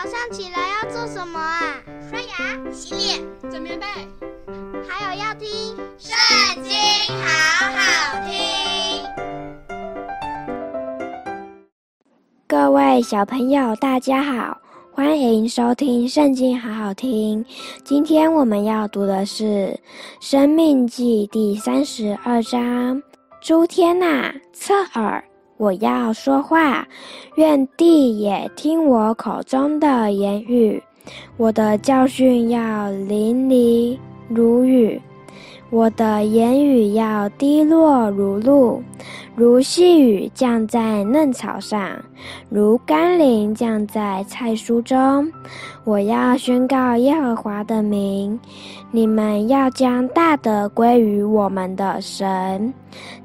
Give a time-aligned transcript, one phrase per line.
[0.00, 1.82] 早上起来要做什么啊？
[2.08, 3.84] 刷牙、洗脸、整棉被，
[4.88, 5.48] 还有要听
[5.98, 6.14] 《圣
[6.62, 6.72] 经》，
[7.20, 7.26] 好
[7.72, 7.80] 好
[8.24, 9.02] 听。
[12.46, 14.56] 各位小朋友，大家好，
[14.92, 17.44] 欢迎收听《圣经》，好好听。
[17.82, 19.44] 今天我们要读的是
[20.20, 23.02] 《生命记》第三十二章。
[23.40, 25.24] 诸天呐，侧耳！
[25.58, 26.86] 我要说话，
[27.34, 30.80] 愿地也听我口中的言语。
[31.36, 33.98] 我的教训要淋漓
[34.28, 35.00] 如雨，
[35.70, 38.80] 我的言语要滴落如露，
[39.34, 41.90] 如细雨降在嫩草上，
[42.48, 45.28] 如甘霖降在菜蔬中。
[45.82, 48.38] 我要宣告耶和华的名，
[48.92, 52.72] 你们要将大德归于我们的神，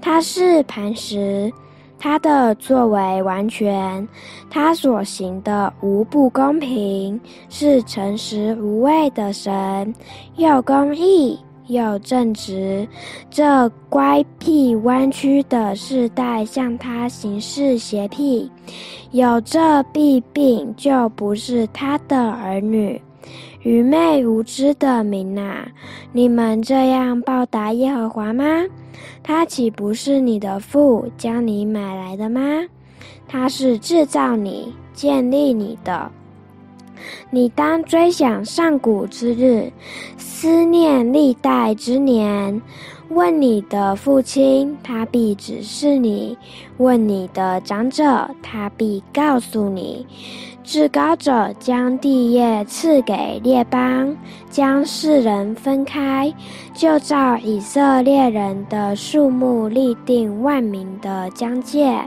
[0.00, 1.52] 他是磐石。
[2.02, 4.08] 他的作为完全，
[4.50, 9.94] 他所行的无不公平，是诚实无畏的神，
[10.34, 12.88] 又公义又正直。
[13.30, 18.50] 这乖僻弯曲的世代向他行事邪僻，
[19.12, 23.00] 有这弊病就不是他的儿女。
[23.62, 25.68] 愚昧无知的民哪，
[26.10, 28.44] 你们这样报答耶和华吗？
[29.22, 32.40] 他岂不是你的父将你买来的吗？
[33.28, 36.10] 他是制造你、建立你的。
[37.30, 39.70] 你当追想上古之日，
[40.18, 42.60] 思念历代之年。
[43.14, 46.34] 问你的父亲，他必指示你；
[46.78, 50.06] 问你的长者，他必告诉你。
[50.64, 54.16] 至高者将地业赐给列邦，
[54.48, 56.32] 将世人分开，
[56.72, 62.00] 就照以色列人的数目立定万民的疆界。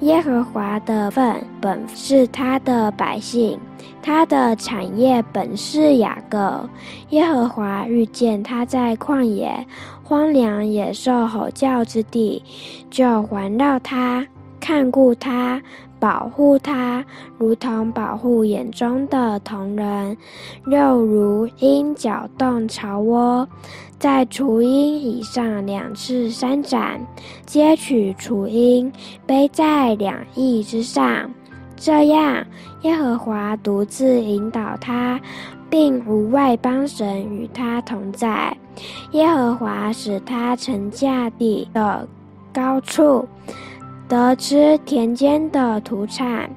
[0.00, 3.58] 耶和华的份本是他的百姓，
[4.02, 6.68] 他的产业本是雅各。
[7.10, 9.66] 耶和华遇见他在旷野、
[10.06, 12.40] 荒凉、野兽吼叫之地，
[12.88, 14.24] 就环绕他，
[14.60, 15.60] 看顾他。
[15.98, 17.02] 保护他，
[17.38, 20.14] 如同保护眼中的瞳人；
[20.66, 23.48] 又如鹰搅动巢窝，
[23.98, 27.00] 在雏鹰以上两翅扇展，
[27.46, 28.92] 接取雏鹰，
[29.26, 31.30] 背在两翼之上。
[31.76, 32.46] 这样，
[32.82, 35.18] 耶和华独自引导他，
[35.70, 38.56] 并无外邦神与他同在。
[39.12, 42.06] 耶和华使他乘驾地的
[42.52, 43.26] 高处。
[44.08, 46.48] 得吃田间的土产，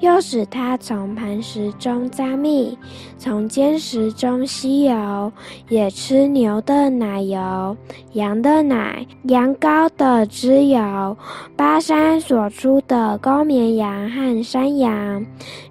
[0.00, 2.76] 又使他从磐石中扎蜜，
[3.16, 5.32] 从坚石中吸油，
[5.68, 7.76] 也吃牛的奶油、
[8.14, 11.16] 羊的奶、羊羔的脂油，
[11.54, 15.24] 巴山所出的高绵羊和山羊，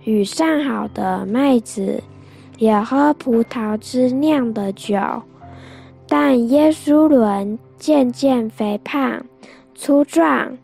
[0.06, 2.02] 与上好的麦子，
[2.58, 4.98] 也喝葡萄汁酿的酒。
[6.08, 9.26] 但耶稣伦渐渐肥胖、
[9.74, 10.58] 粗壮。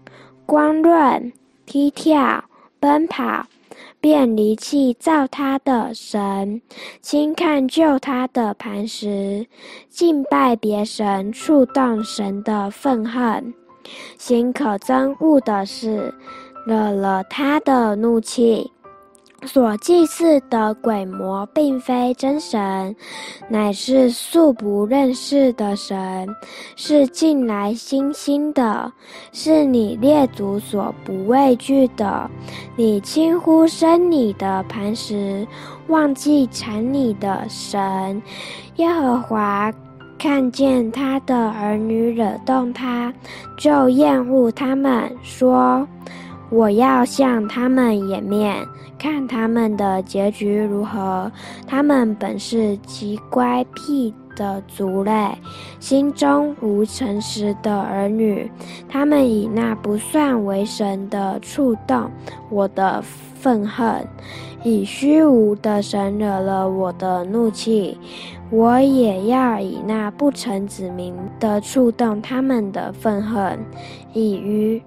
[0.43, 1.31] 光润、
[1.65, 2.43] 踢跳、
[2.77, 3.45] 奔跑，
[4.01, 6.61] 便离弃造他的神，
[6.99, 9.47] 轻看救他的磐石，
[9.87, 13.53] 敬拜别神，触动神的愤恨，
[14.17, 16.13] 行可憎恶的事，
[16.65, 18.69] 惹了他的怒气。
[19.43, 22.95] 所祭祀的鬼魔并非真神，
[23.49, 26.29] 乃是素不认识的神，
[26.75, 28.91] 是近来新兴的，
[29.31, 32.29] 是你列祖所不畏惧的。
[32.75, 35.45] 你轻忽生你的磐石，
[35.87, 38.21] 忘记产你的神。
[38.75, 39.73] 耶和华
[40.19, 43.11] 看见他的儿女惹动他，
[43.57, 45.85] 就厌恶他们，说。
[46.51, 48.57] 我要向他们掩面，
[48.99, 51.31] 看他们的结局如何。
[51.65, 55.31] 他们本是极乖僻的族类，
[55.79, 58.51] 心中无诚实的儿女。
[58.89, 62.11] 他们以那不算为神的触动
[62.49, 64.05] 我的愤恨，
[64.61, 67.97] 以虚无的神惹了我的怒气。
[68.49, 73.57] 我也要以那不成子民的触动他们的愤恨，
[74.11, 74.81] 以于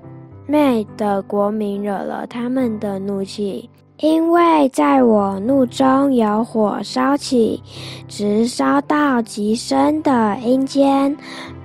[0.46, 7.62] 昧的国民惹了他们的怒气，因为在我怒中有火烧起，
[8.08, 11.16] 直烧到极深的阴间，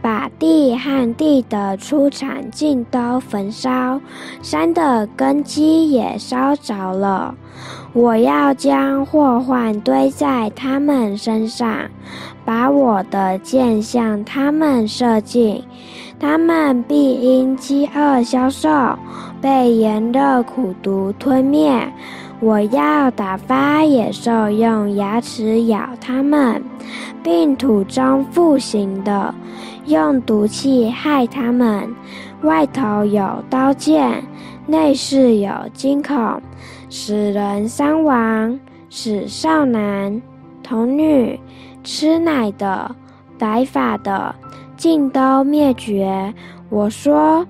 [0.02, 4.00] 把地和地的出产尽都焚烧，
[4.42, 7.36] 山的根基也烧着了。
[7.92, 11.90] 我要将祸患堆在他们身上，
[12.46, 15.62] 把我的箭向他们射进。
[16.20, 18.70] 他们必因饥饿消瘦，
[19.42, 21.72] 被炎热苦毒吞灭。
[22.42, 26.62] 我要打发野兽用牙齿咬他们，
[27.24, 29.34] 并土中复形的，
[29.86, 31.90] 用毒气害他们。
[32.44, 34.24] 外头有刀剑，
[34.66, 36.42] 内室有惊恐，
[36.90, 40.22] 使人伤亡，使少男、
[40.64, 41.38] 童女、
[41.84, 42.96] 吃奶的、
[43.38, 44.34] 白发的，
[44.80, 46.34] 尽都灭绝。
[46.70, 47.46] 我说。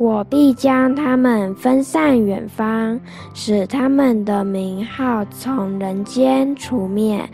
[0.00, 3.00] 我必将他们分散远方，
[3.34, 7.28] 使他们的名号从人间除灭，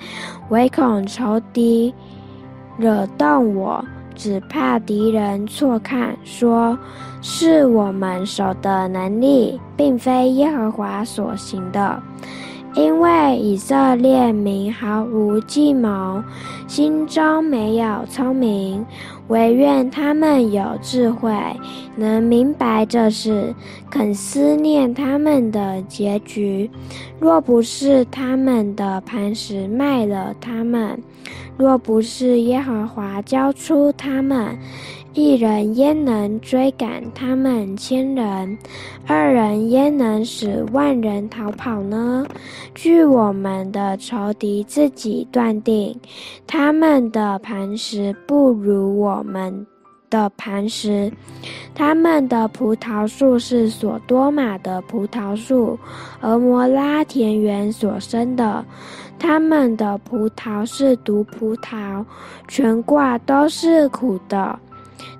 [0.48, 1.92] 唯恐仇敌
[2.78, 3.84] 惹动我，
[4.14, 6.74] 只怕敌人错看，说
[7.20, 12.02] 是我们手的能力，并非耶和华所行的。
[12.74, 16.22] 因为以色列民毫无计谋，
[16.66, 18.84] 心中没有聪明。
[19.28, 21.32] 惟愿他们有智慧，
[21.96, 23.54] 能明白这事，
[23.88, 26.68] 肯思念他们的结局。
[27.18, 31.00] 若不是他们的磐石卖了他们，
[31.56, 34.58] 若不是耶和华交出他们，
[35.14, 38.58] 一人焉能追赶他们千人？
[39.06, 42.26] 二人焉能使万人逃跑呢？
[42.74, 45.96] 据我们的仇敌自己断定，
[46.48, 49.64] 他们的磐石不如我们
[50.10, 51.12] 的磐石。
[51.76, 55.78] 他们的葡萄树是所多玛的葡萄树，
[56.22, 58.64] 蛾摩拉田园所生的。
[59.16, 62.04] 他们的葡萄是毒葡萄，
[62.48, 64.58] 全挂都是苦的。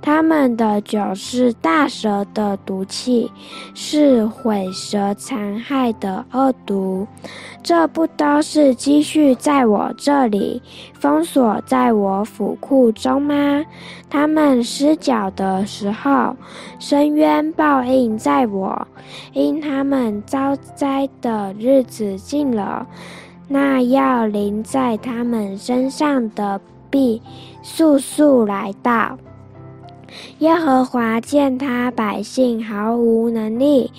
[0.02, 3.30] 他们的酒是大蛇的毒气，
[3.74, 7.06] 是毁蛇残害的恶毒。
[7.62, 10.60] 这不都是积蓄在我这里，
[10.92, 13.64] 封锁在我府库中吗？
[14.10, 16.36] 他们失脚的时候，
[16.78, 18.86] 深渊报应在我，
[19.32, 22.86] 因他们遭灾的日子近了，
[23.48, 26.60] 那要临在他们身上的
[26.90, 27.20] 必
[27.62, 29.16] 速速来到。
[30.38, 33.90] 耶和华见他百姓毫无能力，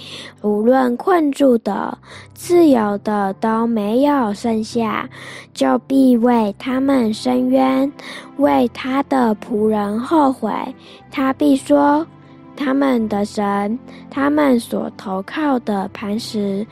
[0.42, 1.98] 无论困住的、
[2.34, 5.10] 自由的都没有剩下，
[5.54, 7.92] 就必为他们伸冤，
[8.38, 10.52] 为他的仆人后悔。
[11.10, 12.06] 他必说：
[12.56, 13.78] 他们的神，
[14.10, 16.66] 他们所投靠的磐石，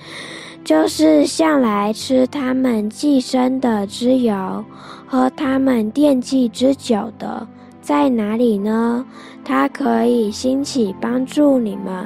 [0.64, 4.64] 就是向来吃他们寄生的脂油，
[5.08, 7.48] 喝他们奠祭之酒的。
[7.84, 9.06] 在哪里呢？
[9.44, 12.06] 他可以兴起帮助你们，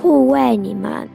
[0.00, 1.08] 护卫你们。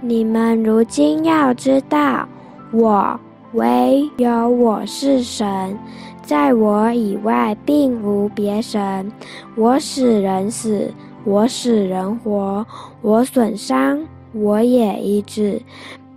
[0.00, 2.28] 你们如今要知道，
[2.72, 3.18] 我
[3.52, 5.78] 唯有我是神，
[6.20, 9.10] 在我以外并无别神。
[9.54, 10.92] 我使人死，
[11.24, 12.66] 我使人活，
[13.02, 15.62] 我损伤，我也医治。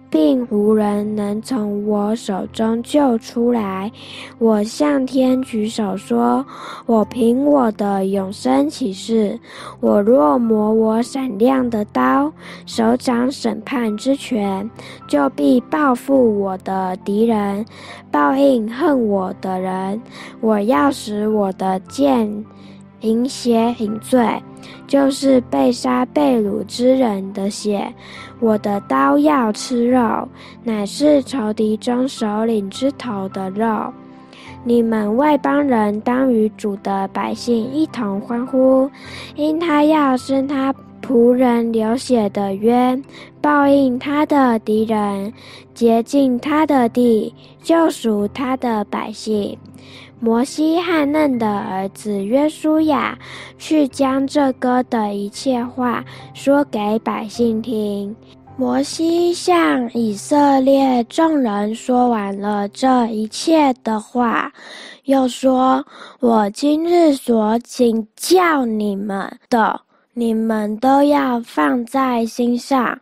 [0.09, 3.91] 并无人能从我手中救出来。
[4.37, 6.45] 我向天举手说
[6.85, 9.39] ：“我凭我的永生起誓，
[9.79, 12.31] 我若磨我闪亮的刀，
[12.65, 14.69] 手掌审判之权，
[15.07, 17.65] 就必报复我的敌人，
[18.11, 20.01] 报应恨我的人。
[20.41, 22.45] 我要使我的剑。”
[23.01, 24.19] 饮血饮醉，
[24.87, 27.81] 就是被杀被掳之人的血；
[28.39, 30.27] 我的刀要吃肉，
[30.63, 33.93] 乃是仇敌中首领之头的肉。
[34.63, 38.89] 你们外邦人当与主的百姓一同欢呼，
[39.35, 43.01] 因他要伸他仆人流血的冤，
[43.39, 45.31] 报应他的敌人，
[45.73, 49.57] 洁净他的地，救赎他的百姓。
[50.19, 53.17] 摩西汉嫩的儿子约书亚
[53.57, 58.15] 去将这歌的一切话说给百姓听。
[58.57, 64.51] 摩西向以色列众人说完了这一切的话，
[65.03, 65.85] 又说
[66.19, 69.79] ：“我今日所请教你们的，
[70.17, 72.99] 你们都要放在心上。”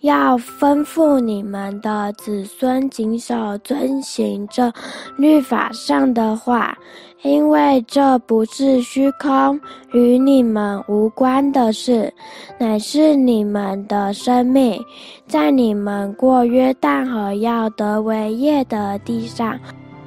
[0.00, 4.72] 要吩咐你们的子孙谨守遵行这
[5.16, 6.76] 律法上的话，
[7.22, 9.58] 因为这不是虚空，
[9.92, 12.12] 与你们无关的事，
[12.56, 14.80] 乃是你们的生命，
[15.26, 19.58] 在你们过约旦河要得为业的地上，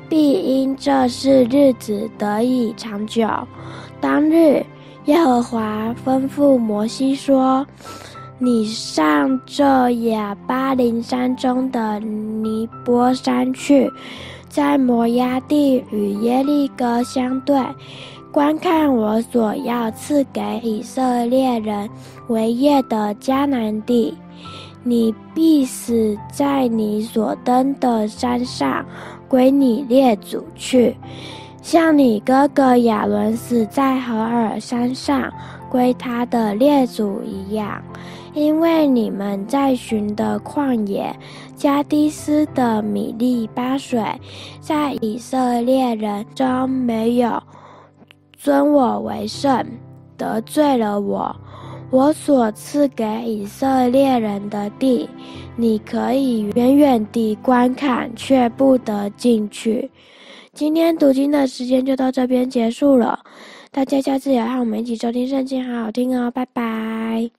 [0.08, 3.28] 必因这事日子得以长久。
[4.00, 4.64] 当日，
[5.10, 7.66] 耶和华吩咐摩西说。
[8.38, 13.92] 你上这亚巴琳山中的尼波山去，
[14.48, 17.60] 在摩押地与耶利哥相对，
[18.32, 21.90] 观看我所要赐给以色列人
[22.28, 24.16] 为业的迦南地。
[24.84, 28.86] 你必死在你所登的山上，
[29.28, 30.96] 归你列祖去，
[31.62, 35.32] 像你哥哥亚伦死在何尔山上，
[35.70, 37.82] 归他的列祖一样。
[38.34, 41.14] 因为你们在寻的旷野，
[41.56, 44.02] 加低斯的米利巴水，
[44.62, 47.42] 在以色列人中没有
[48.34, 49.66] 尊我为圣，
[50.16, 51.36] 得罪了我。
[51.92, 55.10] 我所赐给以色列人的地，
[55.56, 59.90] 你可以远远地观看，却不得进去。
[60.60, 63.18] 今天读经的时间就到这边结束了，
[63.72, 67.32] 大家下次也和我们一起收听圣经，好好听哦，拜拜。